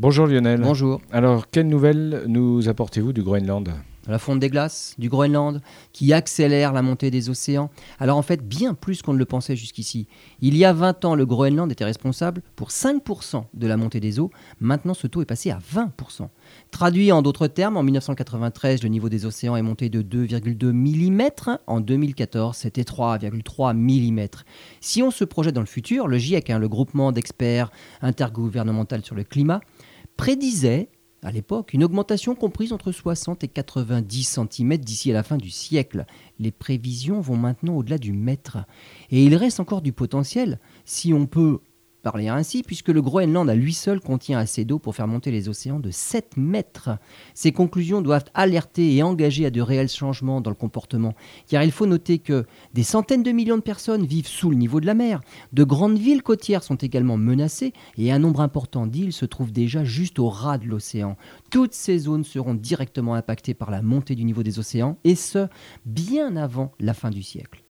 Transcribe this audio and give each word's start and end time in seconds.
Bonjour 0.00 0.28
Lionel. 0.28 0.60
Bonjour. 0.60 1.00
Alors, 1.10 1.50
quelles 1.50 1.66
nouvelles 1.66 2.22
nous 2.28 2.68
apportez-vous 2.68 3.12
du 3.12 3.24
Groenland? 3.24 3.70
La 4.06 4.20
fonte 4.20 4.38
des 4.38 4.48
glaces 4.48 4.94
du 4.96 5.08
Groenland, 5.08 5.60
qui 5.92 6.12
accélère 6.12 6.72
la 6.72 6.82
montée 6.82 7.10
des 7.10 7.28
océans. 7.30 7.68
Alors 7.98 8.16
en 8.16 8.22
fait, 8.22 8.46
bien 8.46 8.74
plus 8.74 9.02
qu'on 9.02 9.12
ne 9.12 9.18
le 9.18 9.24
pensait 9.24 9.56
jusqu'ici. 9.56 10.06
Il 10.40 10.56
y 10.56 10.64
a 10.64 10.72
20 10.72 11.04
ans, 11.04 11.14
le 11.16 11.26
Groenland 11.26 11.70
était 11.72 11.84
responsable 11.84 12.42
pour 12.54 12.68
5% 12.68 13.44
de 13.52 13.66
la 13.66 13.76
montée 13.76 13.98
des 13.98 14.20
eaux. 14.20 14.30
Maintenant, 14.60 14.94
ce 14.94 15.08
taux 15.08 15.20
est 15.20 15.26
passé 15.26 15.50
à 15.50 15.58
20%. 15.58 16.28
Traduit 16.70 17.10
en 17.10 17.20
d'autres 17.20 17.48
termes, 17.48 17.76
en 17.76 17.82
1993, 17.82 18.84
le 18.84 18.88
niveau 18.88 19.08
des 19.08 19.26
océans 19.26 19.56
est 19.56 19.62
monté 19.62 19.88
de 19.88 20.00
2,2 20.00 20.70
mm. 20.70 21.58
En 21.66 21.80
2014, 21.80 22.56
c'était 22.56 22.82
3,3 22.82 23.74
mm. 23.74 24.28
Si 24.80 25.02
on 25.02 25.10
se 25.10 25.24
projette 25.24 25.56
dans 25.56 25.60
le 25.60 25.66
futur, 25.66 26.06
le 26.06 26.18
GIEC, 26.18 26.50
hein, 26.50 26.60
le 26.60 26.68
groupement 26.68 27.10
d'experts 27.10 27.70
intergouvernemental 28.00 29.04
sur 29.04 29.16
le 29.16 29.24
climat, 29.24 29.60
prédisait 30.18 30.90
à 31.22 31.32
l'époque, 31.32 31.72
une 31.72 31.82
augmentation 31.82 32.36
comprise 32.36 32.72
entre 32.72 32.92
60 32.92 33.42
et 33.42 33.48
90 33.48 34.38
cm 34.50 34.76
d'ici 34.76 35.10
à 35.10 35.14
la 35.14 35.24
fin 35.24 35.36
du 35.36 35.50
siècle. 35.50 36.04
Les 36.38 36.52
prévisions 36.52 37.20
vont 37.20 37.36
maintenant 37.36 37.74
au-delà 37.74 37.98
du 37.98 38.12
mètre. 38.12 38.58
Et 39.10 39.24
il 39.24 39.34
reste 39.34 39.58
encore 39.58 39.82
du 39.82 39.92
potentiel 39.92 40.60
si 40.84 41.12
on 41.12 41.26
peut 41.26 41.58
parler 42.02 42.28
ainsi, 42.28 42.62
puisque 42.62 42.88
le 42.88 43.02
Groenland 43.02 43.48
à 43.48 43.54
lui 43.54 43.74
seul 43.74 44.00
contient 44.00 44.38
assez 44.38 44.64
d'eau 44.64 44.78
pour 44.78 44.94
faire 44.94 45.08
monter 45.08 45.30
les 45.30 45.48
océans 45.48 45.80
de 45.80 45.90
7 45.90 46.36
mètres. 46.36 46.90
Ces 47.34 47.52
conclusions 47.52 48.00
doivent 48.00 48.24
alerter 48.34 48.94
et 48.94 49.02
engager 49.02 49.46
à 49.46 49.50
de 49.50 49.60
réels 49.60 49.88
changements 49.88 50.40
dans 50.40 50.50
le 50.50 50.56
comportement, 50.56 51.14
car 51.48 51.62
il 51.62 51.72
faut 51.72 51.86
noter 51.86 52.18
que 52.18 52.46
des 52.74 52.82
centaines 52.82 53.22
de 53.22 53.32
millions 53.32 53.56
de 53.56 53.62
personnes 53.62 54.06
vivent 54.06 54.28
sous 54.28 54.50
le 54.50 54.56
niveau 54.56 54.80
de 54.80 54.86
la 54.86 54.94
mer, 54.94 55.20
de 55.52 55.64
grandes 55.64 55.98
villes 55.98 56.22
côtières 56.22 56.62
sont 56.62 56.76
également 56.76 57.16
menacées, 57.16 57.72
et 57.96 58.12
un 58.12 58.18
nombre 58.18 58.40
important 58.40 58.86
d'îles 58.86 59.12
se 59.12 59.26
trouvent 59.26 59.52
déjà 59.52 59.84
juste 59.84 60.18
au 60.18 60.28
ras 60.28 60.58
de 60.58 60.66
l'océan. 60.66 61.16
Toutes 61.50 61.74
ces 61.74 61.98
zones 61.98 62.24
seront 62.24 62.54
directement 62.54 63.14
impactées 63.14 63.54
par 63.54 63.70
la 63.70 63.82
montée 63.82 64.14
du 64.14 64.24
niveau 64.24 64.42
des 64.42 64.58
océans, 64.58 64.98
et 65.04 65.14
ce, 65.14 65.48
bien 65.84 66.36
avant 66.36 66.72
la 66.80 66.94
fin 66.94 67.10
du 67.10 67.22
siècle. 67.22 67.64